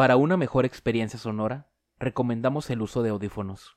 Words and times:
Para 0.00 0.16
una 0.16 0.38
mejor 0.38 0.64
experiencia 0.64 1.18
sonora, 1.18 1.68
recomendamos 1.98 2.70
el 2.70 2.80
uso 2.80 3.02
de 3.02 3.10
audífonos. 3.10 3.76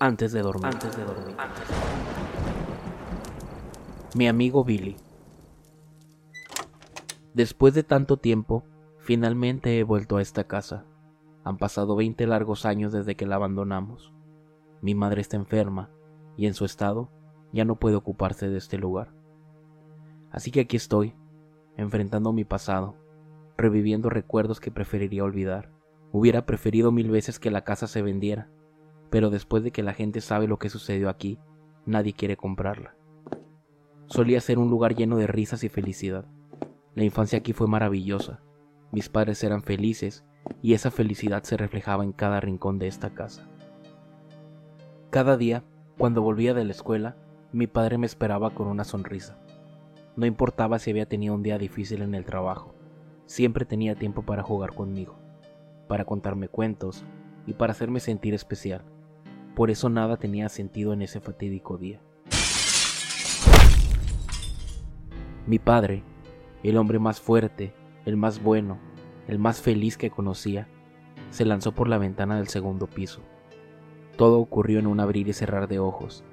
antes 0.00 0.32
de 0.32 0.40
dormir. 0.40 0.66
Antes 0.66 0.96
de 0.96 1.04
dormir. 1.04 1.36
Mi 4.16 4.26
amigo 4.26 4.64
Billy. 4.64 4.96
Después 7.34 7.74
de 7.74 7.84
tanto 7.84 8.16
tiempo, 8.16 8.64
finalmente 8.98 9.78
he 9.78 9.84
vuelto 9.84 10.16
a 10.16 10.22
esta 10.22 10.44
casa. 10.44 10.84
Han 11.44 11.58
pasado 11.58 11.94
20 11.96 12.26
largos 12.26 12.64
años 12.64 12.92
desde 12.92 13.14
que 13.14 13.26
la 13.26 13.36
abandonamos. 13.36 14.12
Mi 14.80 14.94
madre 14.94 15.20
está 15.20 15.36
enferma 15.36 15.90
y 16.36 16.46
en 16.46 16.54
su 16.54 16.64
estado 16.64 17.10
ya 17.52 17.64
no 17.64 17.76
puede 17.76 17.96
ocuparse 17.96 18.48
de 18.48 18.56
este 18.56 18.78
lugar. 18.78 19.12
Así 20.30 20.50
que 20.50 20.60
aquí 20.60 20.76
estoy, 20.76 21.14
enfrentando 21.76 22.32
mi 22.32 22.44
pasado, 22.44 22.96
reviviendo 23.58 24.08
recuerdos 24.08 24.60
que 24.60 24.70
preferiría 24.70 25.24
olvidar. 25.24 25.70
Hubiera 26.10 26.46
preferido 26.46 26.90
mil 26.90 27.10
veces 27.10 27.38
que 27.38 27.50
la 27.50 27.64
casa 27.64 27.86
se 27.86 28.02
vendiera, 28.02 28.48
pero 29.10 29.30
después 29.30 29.62
de 29.62 29.72
que 29.72 29.82
la 29.82 29.92
gente 29.92 30.20
sabe 30.20 30.46
lo 30.46 30.58
que 30.58 30.70
sucedió 30.70 31.08
aquí, 31.08 31.38
nadie 31.84 32.12
quiere 32.12 32.36
comprarla. 32.36 32.94
Solía 34.06 34.40
ser 34.40 34.58
un 34.58 34.70
lugar 34.70 34.94
lleno 34.94 35.16
de 35.16 35.26
risas 35.26 35.62
y 35.64 35.68
felicidad. 35.68 36.24
La 36.94 37.04
infancia 37.04 37.38
aquí 37.38 37.52
fue 37.52 37.66
maravillosa. 37.66 38.40
Mis 38.92 39.08
padres 39.08 39.42
eran 39.44 39.62
felices 39.62 40.24
y 40.62 40.74
esa 40.74 40.90
felicidad 40.90 41.42
se 41.42 41.56
reflejaba 41.56 42.04
en 42.04 42.12
cada 42.12 42.40
rincón 42.40 42.78
de 42.78 42.88
esta 42.88 43.10
casa. 43.10 43.48
Cada 45.10 45.36
día, 45.36 45.64
cuando 45.98 46.22
volvía 46.22 46.54
de 46.54 46.64
la 46.64 46.72
escuela, 46.72 47.16
mi 47.52 47.66
padre 47.66 47.98
me 47.98 48.06
esperaba 48.06 48.50
con 48.50 48.68
una 48.68 48.84
sonrisa. 48.84 49.38
No 50.16 50.26
importaba 50.26 50.78
si 50.78 50.90
había 50.90 51.06
tenido 51.06 51.34
un 51.34 51.42
día 51.42 51.58
difícil 51.58 52.02
en 52.02 52.14
el 52.14 52.24
trabajo, 52.24 52.74
siempre 53.26 53.64
tenía 53.64 53.94
tiempo 53.94 54.22
para 54.22 54.42
jugar 54.42 54.74
conmigo, 54.74 55.18
para 55.88 56.04
contarme 56.04 56.48
cuentos 56.48 57.04
y 57.46 57.54
para 57.54 57.72
hacerme 57.72 58.00
sentir 58.00 58.34
especial. 58.34 58.84
Por 59.54 59.70
eso 59.70 59.88
nada 59.88 60.16
tenía 60.16 60.48
sentido 60.48 60.92
en 60.92 61.02
ese 61.02 61.20
fatídico 61.20 61.76
día. 61.76 62.00
Mi 65.46 65.58
padre, 65.58 66.04
el 66.62 66.76
hombre 66.76 66.98
más 66.98 67.20
fuerte, 67.20 67.74
el 68.04 68.16
más 68.16 68.42
bueno, 68.42 68.78
el 69.26 69.38
más 69.38 69.60
feliz 69.60 69.96
que 69.96 70.10
conocía, 70.10 70.68
se 71.30 71.44
lanzó 71.44 71.72
por 71.72 71.88
la 71.88 71.98
ventana 71.98 72.36
del 72.36 72.48
segundo 72.48 72.86
piso. 72.86 73.20
Todo 74.16 74.38
ocurrió 74.38 74.78
en 74.78 74.86
un 74.86 75.00
abrir 75.00 75.28
y 75.28 75.32
cerrar 75.32 75.68
de 75.68 75.78
ojos. 75.78 76.24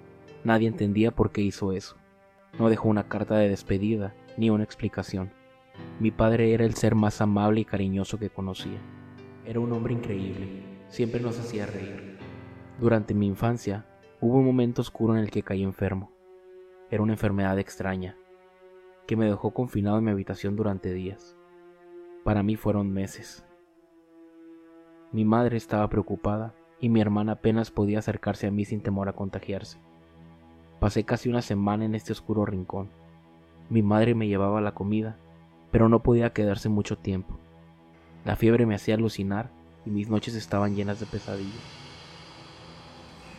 Nadie 0.44 0.68
entendía 0.68 1.12
por 1.12 1.32
qué 1.32 1.42
hizo 1.42 1.72
eso. 1.72 1.96
No 2.60 2.70
dejó 2.70 2.90
una 2.90 3.08
carta 3.08 3.38
de 3.38 3.50
despedida 3.50 4.14
ni 4.38 4.50
una 4.50 4.64
explicación. 4.64 5.32
Mi 6.00 6.12
padre 6.12 6.54
era 6.54 6.66
el 6.66 6.76
ser 6.76 6.96
más 6.96 7.22
amable 7.22 7.62
y 7.62 7.66
cariñoso 7.66 8.18
que 8.18 8.30
conocía. 8.30 8.80
Era 9.46 9.60
un 9.60 9.72
hombre 9.72 9.94
increíble, 9.94 10.64
siempre 10.90 11.22
nos 11.22 11.40
hacía 11.40 11.66
reír. 11.66 12.17
Durante 12.80 13.16
mi 13.16 13.26
infancia 13.26 13.86
hubo 14.22 14.38
un 14.38 14.46
momento 14.46 14.84
oscuro 14.84 15.16
en 15.16 15.20
el 15.20 15.32
que 15.32 15.42
caí 15.42 15.64
enfermo. 15.64 16.12
Era 16.92 17.02
una 17.02 17.14
enfermedad 17.14 17.58
extraña, 17.58 18.16
que 19.08 19.16
me 19.16 19.26
dejó 19.26 19.52
confinado 19.52 19.98
en 19.98 20.04
mi 20.04 20.12
habitación 20.12 20.56
durante 20.56 20.94
días. 20.94 21.36
Para 22.24 22.44
mí 22.44 22.56
fueron 22.56 22.92
meses. 22.94 23.44
Mi 25.12 25.26
madre 25.26 25.58
estaba 25.58 25.90
preocupada 25.90 26.54
y 26.80 26.90
mi 26.90 27.02
hermana 27.02 27.34
apenas 27.34 27.72
podía 27.72 27.98
acercarse 27.98 28.46
a 28.46 28.52
mí 28.52 28.64
sin 28.64 28.82
temor 28.82 29.10
a 29.10 29.14
contagiarse. 29.14 29.80
Pasé 30.80 31.04
casi 31.04 31.30
una 31.30 31.42
semana 31.42 31.86
en 31.86 31.96
este 31.96 32.12
oscuro 32.12 32.46
rincón. 32.46 32.90
Mi 33.72 33.82
madre 33.82 34.14
me 34.14 34.28
llevaba 34.28 34.62
la 34.62 34.76
comida, 34.76 35.18
pero 35.72 35.90
no 35.90 36.04
podía 36.04 36.32
quedarse 36.32 36.70
mucho 36.70 36.96
tiempo. 36.96 37.40
La 38.24 38.36
fiebre 38.36 38.68
me 38.68 38.76
hacía 38.76 38.94
alucinar 38.94 39.50
y 39.84 39.90
mis 39.90 40.10
noches 40.10 40.36
estaban 40.36 40.76
llenas 40.76 41.00
de 41.00 41.08
pesadillas. 41.08 41.87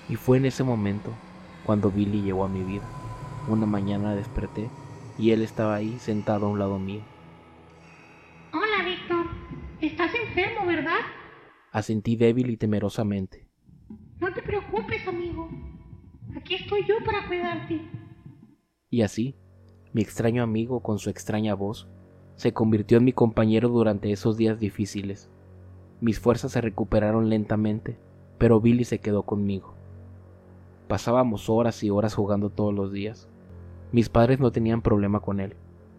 Y 0.08 0.16
fue 0.16 0.38
en 0.38 0.46
ese 0.46 0.64
momento 0.64 1.12
cuando 1.64 1.90
Billy 1.90 2.22
llegó 2.22 2.44
a 2.44 2.48
mi 2.48 2.62
vida. 2.62 2.84
Una 3.48 3.66
mañana 3.66 4.14
desperté 4.14 4.70
y 5.18 5.32
él 5.32 5.42
estaba 5.42 5.74
ahí 5.74 5.98
sentado 5.98 6.46
a 6.46 6.48
un 6.48 6.58
lado 6.58 6.78
mío. 6.78 7.02
Hola, 8.52 8.84
Víctor. 8.84 9.26
Estás 9.80 10.12
enfermo, 10.14 10.66
¿verdad? 10.66 11.00
Asentí 11.72 12.16
débil 12.16 12.50
y 12.50 12.56
temerosamente. 12.56 13.46
No 14.18 14.32
te 14.32 14.42
preocupes, 14.42 15.06
amigo. 15.06 15.48
Aquí 16.36 16.54
estoy 16.54 16.86
yo 16.86 16.94
para 17.04 17.26
cuidarte. 17.26 17.80
Y 18.90 19.02
así, 19.02 19.36
mi 19.92 20.02
extraño 20.02 20.42
amigo 20.42 20.80
con 20.80 20.98
su 20.98 21.10
extraña 21.10 21.54
voz 21.54 21.88
se 22.36 22.52
convirtió 22.52 22.98
en 22.98 23.04
mi 23.04 23.12
compañero 23.12 23.68
durante 23.68 24.12
esos 24.12 24.36
días 24.36 24.58
difíciles. 24.58 25.30
Mis 26.00 26.20
fuerzas 26.20 26.52
se 26.52 26.60
recuperaron 26.60 27.28
lentamente, 27.28 27.98
pero 28.38 28.60
Billy 28.60 28.84
se 28.84 29.00
quedó 29.00 29.24
conmigo. 29.24 29.77
Pasábamos 30.88 31.50
horas 31.50 31.82
y 31.84 31.90
horas 31.90 32.14
jugando 32.14 32.48
todos 32.48 32.72
los 32.72 32.90
días. 32.90 33.28
Mis 33.92 34.08
padres 34.08 34.40
no 34.40 34.52
tenían 34.52 34.80
problema 34.80 35.20
con 35.20 35.38
él. 35.38 35.54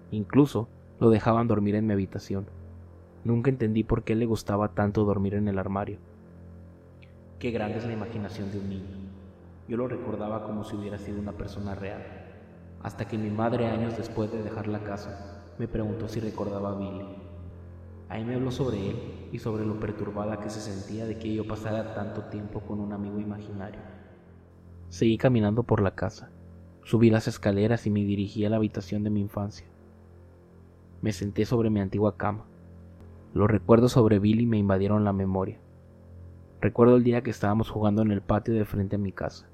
Incluso 0.10 0.68
lo 1.00 1.12
dejaban 1.12 1.48
dormir 1.48 1.76
en 1.76 1.86
mi 1.86 1.94
habitación. 1.94 2.48
Nunca 3.24 3.52
entendí 3.52 3.84
por 3.84 4.04
qué 4.04 4.16
le 4.16 4.26
gustaba 4.26 4.70
tanto 4.70 5.06
dormir 5.06 5.36
en 5.36 5.48
el 5.48 5.60
armario. 5.60 6.00
Qué 7.38 7.52
grande 7.52 7.78
es 7.78 7.86
la 7.86 7.94
imaginación 7.94 8.52
de 8.52 8.58
un 8.58 8.70
niño. 8.70 8.98
Yo 9.68 9.78
lo 9.78 9.88
recordaba 9.88 10.44
como 10.44 10.64
si 10.64 10.76
hubiera 10.76 10.98
sido 10.98 11.20
una 11.20 11.34
persona 11.34 11.76
real. 11.76 12.02
Hasta 12.82 13.08
que 13.08 13.20
mi 13.20 13.30
madre, 13.30 13.68
años 13.68 13.96
después 13.96 14.32
de 14.32 14.42
dejar 14.42 14.68
la 14.68 14.80
casa, 14.80 15.44
me 15.60 15.68
preguntó 15.68 16.08
si 16.08 16.20
recordaba 16.20 16.72
a 16.72 16.80
Billy. 16.80 17.06
Ahí 18.10 18.26
me 18.26 18.34
habló 18.34 18.50
sobre 18.50 18.90
él 18.90 19.30
y 19.32 19.38
sobre 19.38 19.68
lo 19.68 19.80
perturbada 19.80 20.40
que 20.40 20.50
se 20.50 20.62
sentía 20.62 21.06
de 21.06 21.20
que 21.20 21.32
yo 21.32 21.48
pasara 21.48 21.94
tanto 21.94 22.24
tiempo 22.24 22.62
con 22.62 22.80
un 22.80 22.92
amigo 22.92 23.20
imaginario. 23.20 23.99
Seguí 24.90 25.18
caminando 25.18 25.64
por 25.64 25.82
la 25.82 25.96
casa. 25.96 26.32
Subí 26.84 27.12
las 27.12 27.28
escaleras 27.28 27.86
y 27.86 27.92
me 27.92 28.04
dirigí 28.04 28.44
a 28.46 28.50
la 28.50 28.56
habitación 28.58 29.04
de 29.04 29.12
mi 29.12 29.22
infancia. 29.22 29.68
Me 31.02 31.14
senté 31.14 31.46
sobre 31.46 31.70
mi 31.70 31.80
antigua 31.80 32.18
cama. 32.18 32.46
Los 33.34 33.50
recuerdos 33.50 33.92
sobre 33.92 34.18
Billy 34.18 34.48
me 34.48 34.58
invadieron 34.58 35.04
la 35.04 35.14
memoria. 35.14 35.60
Recuerdo 36.62 36.96
el 36.96 37.04
día 37.04 37.22
que 37.22 37.30
estábamos 37.30 37.70
jugando 37.70 38.02
en 38.02 38.12
el 38.12 38.22
patio 38.22 38.56
de 38.56 38.66
frente 38.66 38.96
a 38.96 39.00
mi 39.00 39.12
casa. 39.12 39.48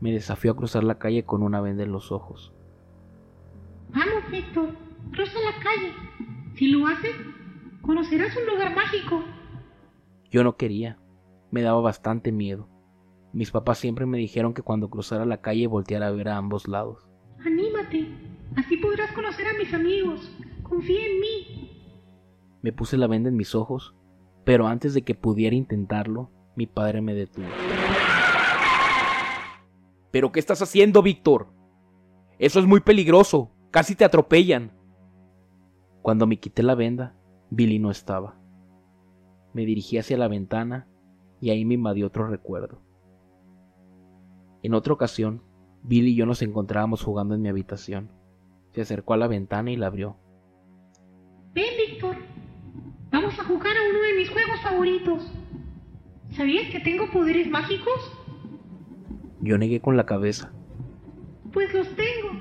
Me 0.00 0.12
desafió 0.12 0.52
a 0.52 0.56
cruzar 0.56 0.84
la 0.84 0.98
calle 0.98 1.24
con 1.24 1.42
una 1.42 1.60
venda 1.60 1.82
en 1.82 1.90
los 1.90 2.12
ojos. 2.12 2.52
Vamos, 3.88 4.30
Víctor, 4.30 4.68
cruza 5.10 5.38
la 5.40 5.62
calle. 5.64 5.92
Si 6.54 6.68
lo 6.68 6.86
haces, 6.86 7.16
conocerás 7.80 8.36
un 8.36 8.54
lugar 8.54 8.76
mágico. 8.76 9.24
Yo 10.30 10.44
no 10.44 10.56
quería. 10.56 10.98
Me 11.50 11.62
daba 11.62 11.80
bastante 11.80 12.30
miedo. 12.30 12.68
Mis 13.32 13.50
papás 13.50 13.78
siempre 13.78 14.06
me 14.06 14.18
dijeron 14.18 14.54
que 14.54 14.62
cuando 14.62 14.88
cruzara 14.88 15.26
la 15.26 15.40
calle 15.40 15.66
volteara 15.66 16.08
a 16.08 16.12
ver 16.12 16.28
a 16.28 16.36
ambos 16.36 16.66
lados. 16.66 17.08
Anímate, 17.44 18.08
así 18.56 18.76
podrás 18.78 19.12
conocer 19.12 19.46
a 19.46 19.58
mis 19.58 19.72
amigos. 19.72 20.30
Confía 20.62 21.06
en 21.06 21.20
mí. 21.20 21.70
Me 22.62 22.72
puse 22.72 22.96
la 22.96 23.06
venda 23.06 23.28
en 23.28 23.36
mis 23.36 23.54
ojos, 23.54 23.94
pero 24.44 24.66
antes 24.66 24.94
de 24.94 25.02
que 25.02 25.14
pudiera 25.14 25.54
intentarlo, 25.54 26.30
mi 26.56 26.66
padre 26.66 27.00
me 27.00 27.14
detuvo. 27.14 27.46
¿Pero 30.10 30.32
qué 30.32 30.40
estás 30.40 30.62
haciendo, 30.62 31.02
Víctor? 31.02 31.52
Eso 32.38 32.60
es 32.60 32.66
muy 32.66 32.80
peligroso. 32.80 33.52
Casi 33.70 33.94
te 33.94 34.04
atropellan. 34.04 34.72
Cuando 36.02 36.26
me 36.26 36.40
quité 36.40 36.62
la 36.62 36.74
venda, 36.74 37.14
Billy 37.50 37.78
no 37.78 37.90
estaba. 37.90 38.40
Me 39.52 39.66
dirigí 39.66 39.98
hacia 39.98 40.16
la 40.16 40.28
ventana 40.28 40.88
y 41.40 41.50
ahí 41.50 41.64
me 41.64 41.74
invadió 41.74 42.06
otro 42.06 42.26
recuerdo. 42.26 42.82
En 44.62 44.74
otra 44.74 44.92
ocasión, 44.92 45.42
Billy 45.82 46.10
y 46.10 46.14
yo 46.16 46.26
nos 46.26 46.42
encontrábamos 46.42 47.02
jugando 47.02 47.34
en 47.34 47.42
mi 47.42 47.48
habitación. 47.48 48.10
Se 48.72 48.80
acercó 48.80 49.14
a 49.14 49.16
la 49.16 49.28
ventana 49.28 49.70
y 49.70 49.76
la 49.76 49.86
abrió. 49.86 50.16
Ven, 51.54 51.74
Víctor. 51.88 52.16
Vamos 53.10 53.38
a 53.38 53.44
jugar 53.44 53.76
a 53.76 53.90
uno 53.90 54.00
de 54.00 54.14
mis 54.14 54.30
juegos 54.30 54.60
favoritos. 54.60 55.32
¿Sabías 56.30 56.70
que 56.70 56.80
tengo 56.80 57.10
poderes 57.10 57.48
mágicos? 57.48 58.12
Yo 59.40 59.56
negué 59.56 59.80
con 59.80 59.96
la 59.96 60.04
cabeza. 60.06 60.52
Pues 61.52 61.72
los 61.72 61.88
tengo. 61.96 62.32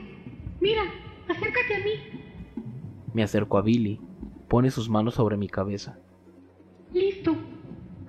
Mira, 0.60 0.84
acércate 1.28 1.76
a 1.76 1.80
mí. 1.80 2.64
Me 3.14 3.24
acerco 3.24 3.58
a 3.58 3.62
Billy. 3.62 4.02
Pone 4.48 4.72
sus 4.72 4.90
manos 4.90 5.16
sobre 5.16 5.38
mi 5.38 5.48
cabeza. 5.48 5.98
Listo. 6.94 7.36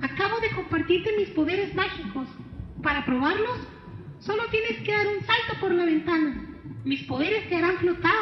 Acabo 0.00 0.40
de 0.40 0.50
compartirte 0.54 1.16
mis 1.16 1.30
poderes 1.30 1.74
mágicos. 1.74 2.28
Para 2.82 3.04
probarlos, 3.04 3.58
solo 4.20 4.42
tienes 4.50 4.82
que 4.82 4.92
dar 4.92 5.06
un 5.06 5.22
salto 5.24 5.60
por 5.60 5.72
la 5.72 5.84
ventana. 5.84 6.60
Mis 6.84 7.04
poderes 7.04 7.48
te 7.48 7.56
harán 7.56 7.76
flotar. 7.76 8.12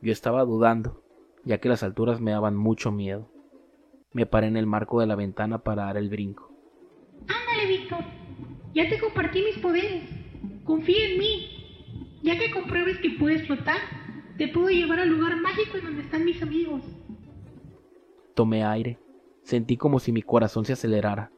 Yo 0.00 0.12
estaba 0.12 0.44
dudando, 0.44 1.02
ya 1.44 1.58
que 1.58 1.68
las 1.68 1.82
alturas 1.82 2.20
me 2.20 2.32
daban 2.32 2.56
mucho 2.56 2.90
miedo. 2.90 3.30
Me 4.12 4.26
paré 4.26 4.48
en 4.48 4.56
el 4.56 4.66
marco 4.66 5.00
de 5.00 5.06
la 5.06 5.16
ventana 5.16 5.58
para 5.58 5.84
dar 5.84 5.96
el 5.96 6.08
brinco. 6.08 6.52
Ándale, 7.20 7.68
Víctor. 7.68 8.04
Ya 8.74 8.88
te 8.88 8.98
compartí 8.98 9.42
mis 9.42 9.58
poderes. 9.58 10.08
Confía 10.64 11.10
en 11.10 11.18
mí. 11.18 12.20
Ya 12.22 12.38
que 12.38 12.50
compruebes 12.50 12.98
que 12.98 13.10
puedes 13.18 13.46
flotar, 13.46 13.78
te 14.38 14.48
puedo 14.48 14.68
llevar 14.68 15.00
al 15.00 15.08
lugar 15.08 15.36
mágico 15.40 15.78
en 15.78 15.84
donde 15.84 16.02
están 16.02 16.24
mis 16.24 16.42
amigos. 16.42 16.82
Tomé 18.34 18.64
aire. 18.64 18.98
Sentí 19.42 19.76
como 19.76 19.98
si 19.98 20.12
mi 20.12 20.22
corazón 20.22 20.64
se 20.64 20.74
acelerara. 20.74 21.32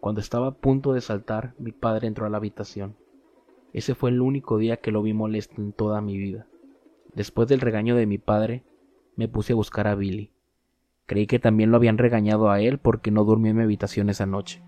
Cuando 0.00 0.20
estaba 0.20 0.46
a 0.48 0.54
punto 0.54 0.92
de 0.92 1.00
saltar, 1.00 1.54
mi 1.58 1.72
padre 1.72 2.06
entró 2.06 2.26
a 2.26 2.30
la 2.30 2.36
habitación. 2.36 2.96
Ese 3.72 3.94
fue 3.94 4.10
el 4.10 4.20
único 4.20 4.56
día 4.58 4.76
que 4.76 4.92
lo 4.92 5.02
vi 5.02 5.12
molesto 5.12 5.60
en 5.60 5.72
toda 5.72 6.00
mi 6.00 6.16
vida. 6.16 6.46
Después 7.14 7.48
del 7.48 7.60
regaño 7.60 7.96
de 7.96 8.06
mi 8.06 8.18
padre, 8.18 8.62
me 9.16 9.28
puse 9.28 9.52
a 9.52 9.56
buscar 9.56 9.88
a 9.88 9.96
Billy. 9.96 10.30
Creí 11.06 11.26
que 11.26 11.38
también 11.38 11.70
lo 11.70 11.76
habían 11.76 11.98
regañado 11.98 12.50
a 12.50 12.60
él 12.60 12.78
porque 12.78 13.10
no 13.10 13.24
durmió 13.24 13.50
en 13.50 13.56
mi 13.56 13.62
habitación 13.64 14.08
esa 14.08 14.26
noche. 14.26 14.62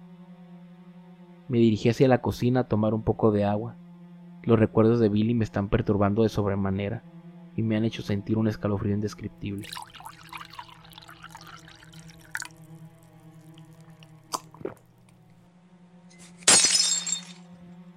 Me 1.49 1.59
dirigí 1.59 1.89
hacia 1.89 2.09
la 2.09 2.23
cocina 2.23 2.61
a 2.61 2.69
tomar 2.69 2.95
un 2.95 3.03
poco 3.03 3.31
de 3.31 3.45
agua. 3.45 3.77
Los 4.43 4.59
recuerdos 4.59 5.01
de 5.01 5.09
Billy 5.09 5.35
me 5.35 5.45
están 5.45 5.69
perturbando 5.69 6.23
de 6.23 6.29
sobremanera 6.29 7.05
y 7.57 7.63
me 7.63 7.77
han 7.77 7.85
hecho 7.85 8.03
sentir 8.03 8.39
un 8.39 8.49
escalofrío 8.49 8.95
indescriptible. 8.95 9.69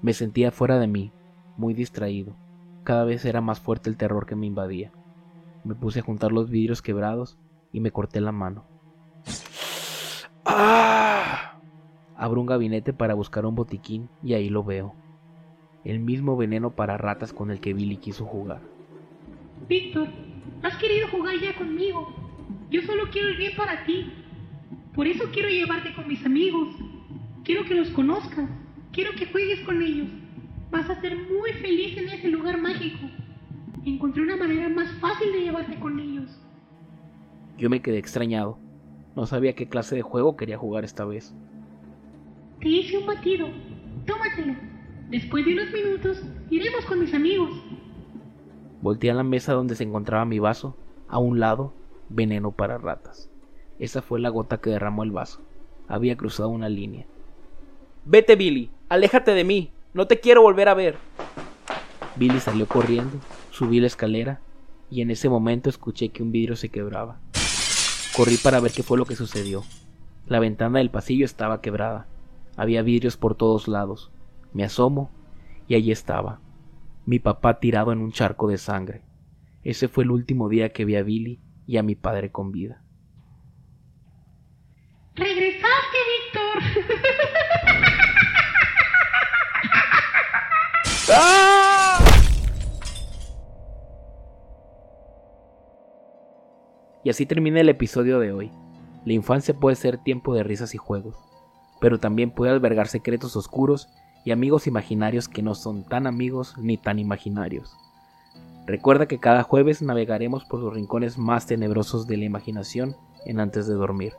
Me 0.04 0.12
sentía 0.12 0.52
fuera 0.52 0.80
de 0.80 0.88
mí, 0.88 1.14
muy 1.56 1.74
distraído. 1.74 2.36
Cada 2.84 3.06
vez 3.06 3.24
era 3.24 3.40
más 3.40 3.62
fuerte 3.62 3.90
el 3.90 3.96
terror 3.96 4.26
que 4.26 4.36
me 4.36 4.46
invadía. 4.46 4.92
Me 5.64 5.76
puse 5.76 6.02
a 6.02 6.04
juntar 6.04 6.34
los 6.34 6.50
vidrios 6.50 6.82
quebrados 6.82 7.38
y 7.72 7.80
me 7.80 7.92
corté 7.92 8.20
la 8.20 8.34
mano. 8.34 8.66
¡Ah! 10.44 11.58
Abro 12.18 12.42
un 12.42 12.48
gabinete 12.48 12.92
para 12.92 13.14
buscar 13.14 13.46
un 13.46 13.56
botiquín 13.56 14.10
y 14.22 14.34
ahí 14.34 14.50
lo 14.50 14.66
veo. 14.66 14.94
El 15.86 16.02
mismo 16.02 16.36
veneno 16.36 16.72
para 16.72 16.98
ratas 16.98 17.32
con 17.32 17.50
el 17.50 17.62
que 17.62 17.74
Billy 17.74 17.96
quiso 17.96 18.26
jugar. 18.26 18.60
Víctor, 19.70 20.10
has 20.64 20.76
querido 20.76 21.08
jugar 21.12 21.36
ya 21.42 21.56
conmigo. 21.56 22.14
Yo 22.70 22.82
solo 22.82 23.04
quiero 23.10 23.30
el 23.30 23.38
bien 23.38 23.56
para 23.56 23.86
ti. 23.86 24.12
Por 24.94 25.08
eso 25.08 25.24
quiero 25.32 25.48
llevarte 25.48 25.96
con 25.96 26.10
mis 26.10 26.26
amigos. 26.26 26.76
Quiero 27.46 27.64
que 27.64 27.76
los 27.76 27.90
conozcas. 27.92 28.50
Quiero 28.94 29.12
que 29.18 29.26
juegues 29.26 29.60
con 29.62 29.82
ellos. 29.82 30.08
Vas 30.70 30.88
a 30.88 31.02
ser 31.02 31.18
muy 31.18 31.52
feliz 31.54 31.98
en 31.98 32.10
ese 32.10 32.28
lugar 32.28 32.62
mágico. 32.62 33.00
Encontré 33.86 34.22
una 34.22 34.38
manera 34.38 34.70
más 34.70 34.88
fácil 35.00 35.32
de 35.34 35.42
llevarte 35.42 35.80
con 35.80 36.00
ellos. 36.00 36.40
Yo 37.58 37.72
me 37.72 37.82
quedé 37.82 37.98
extrañado. 37.98 38.60
No 39.16 39.26
sabía 39.26 39.56
qué 39.56 39.68
clase 39.68 39.96
de 39.96 40.04
juego 40.04 40.38
quería 40.38 40.60
jugar 40.60 40.84
esta 40.84 41.06
vez. 41.06 41.34
Te 42.60 42.70
hice 42.70 43.00
un 43.00 43.08
batido. 43.08 43.48
Tómatelo. 44.06 44.54
Después 45.10 45.44
de 45.44 45.54
unos 45.54 45.72
minutos, 45.72 46.24
iremos 46.52 46.86
con 46.86 47.00
mis 47.00 47.16
amigos. 47.16 47.50
Volteé 48.84 49.10
a 49.10 49.16
la 49.16 49.24
mesa 49.24 49.54
donde 49.54 49.76
se 49.76 49.84
encontraba 49.84 50.24
mi 50.26 50.38
vaso. 50.38 50.78
A 51.08 51.18
un 51.18 51.40
lado, 51.40 51.74
veneno 52.10 52.52
para 52.52 52.78
ratas. 52.78 53.32
Esa 53.80 54.04
fue 54.04 54.20
la 54.20 54.30
gota 54.30 54.60
que 54.60 54.70
derramó 54.70 55.04
el 55.04 55.12
vaso. 55.12 55.42
Había 55.88 56.16
cruzado 56.16 56.50
una 56.50 56.70
línea. 56.70 57.08
Vete, 58.06 58.36
Billy, 58.36 58.70
aléjate 58.94 59.34
de 59.34 59.44
mí, 59.44 59.72
no 59.96 60.06
te 60.06 60.20
quiero 60.20 60.44
volver 60.44 60.70
a 60.70 60.76
ver. 60.76 60.98
Billy 62.16 62.40
salió 62.40 62.68
corriendo, 62.68 63.18
subí 63.50 63.80
la 63.80 63.88
escalera 63.88 64.40
y 64.92 65.02
en 65.02 65.10
ese 65.10 65.30
momento 65.30 65.68
escuché 65.68 66.10
que 66.10 66.22
un 66.22 66.32
vidrio 66.32 66.56
se 66.56 66.70
quebraba. 66.70 67.20
Corrí 68.16 68.38
para 68.38 68.60
ver 68.60 68.72
qué 68.72 68.84
fue 68.84 69.00
lo 69.00 69.06
que 69.06 69.16
sucedió. 69.16 69.64
La 70.28 70.40
ventana 70.40 70.78
del 70.78 70.92
pasillo 70.92 71.26
estaba 71.26 71.60
quebrada. 71.60 72.06
Había 72.56 72.84
vidrios 72.84 73.18
por 73.18 73.34
todos 73.34 73.68
lados. 73.68 74.12
Me 74.54 74.64
asomo 74.64 75.10
y 75.68 75.74
allí 75.74 75.92
estaba, 75.92 76.40
mi 77.08 77.18
papá 77.18 77.60
tirado 77.60 77.94
en 77.94 77.98
un 77.98 78.12
charco 78.12 78.48
de 78.48 78.60
sangre. 78.60 79.02
Ese 79.64 79.88
fue 79.88 80.04
el 80.04 80.12
último 80.12 80.50
día 80.50 80.70
que 80.70 80.86
vi 80.86 80.98
a 80.98 81.02
Billy 81.02 81.42
y 81.66 81.78
a 81.78 81.84
mi 81.84 81.96
padre 81.96 82.32
con 82.32 82.52
vida. 82.52 82.83
Y 97.04 97.10
así 97.10 97.26
termina 97.26 97.60
el 97.60 97.70
episodio 97.70 98.20
de 98.20 98.32
hoy. 98.32 98.52
La 99.06 99.14
infancia 99.14 99.54
puede 99.54 99.76
ser 99.76 99.98
tiempo 99.98 100.34
de 100.34 100.44
risas 100.44 100.74
y 100.74 100.78
juegos, 100.78 101.18
pero 101.82 102.00
también 102.00 102.32
puede 102.32 102.54
albergar 102.54 102.88
secretos 102.88 103.36
oscuros 103.36 103.90
y 104.24 104.32
amigos 104.32 104.68
imaginarios 104.68 105.28
que 105.28 105.42
no 105.42 105.54
son 105.54 105.84
tan 105.84 106.08
amigos 106.08 106.56
ni 106.58 106.78
tan 106.78 107.00
imaginarios. 107.00 107.76
Recuerda 108.66 109.08
que 109.08 109.20
cada 109.20 109.44
jueves 109.44 109.82
navegaremos 109.82 110.46
por 110.46 110.62
los 110.62 110.74
rincones 110.74 111.18
más 111.18 111.46
tenebrosos 111.46 112.08
de 112.08 112.16
la 112.16 112.24
imaginación 112.24 112.96
en 113.26 113.42
antes 113.42 113.68
de 113.68 113.74
dormir. 113.74 114.14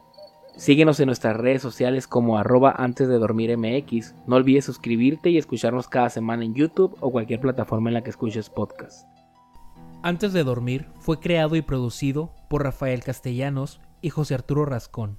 Síguenos 0.56 1.00
en 1.00 1.06
nuestras 1.06 1.36
redes 1.36 1.62
sociales 1.62 2.06
como 2.06 2.38
arroba 2.38 2.72
antes 2.76 3.08
de 3.08 3.18
dormir 3.18 3.56
MX. 3.56 4.14
No 4.26 4.36
olvides 4.36 4.64
suscribirte 4.64 5.30
y 5.30 5.38
escucharnos 5.38 5.88
cada 5.88 6.10
semana 6.10 6.44
en 6.44 6.54
YouTube 6.54 6.96
o 7.00 7.10
cualquier 7.10 7.40
plataforma 7.40 7.90
en 7.90 7.94
la 7.94 8.04
que 8.04 8.10
escuches 8.10 8.50
podcast. 8.50 9.08
Antes 10.02 10.32
de 10.32 10.44
dormir 10.44 10.86
fue 11.00 11.18
creado 11.18 11.56
y 11.56 11.62
producido 11.62 12.30
por 12.48 12.62
Rafael 12.62 13.02
Castellanos 13.02 13.80
y 14.00 14.10
José 14.10 14.34
Arturo 14.34 14.64
Rascón. 14.64 15.18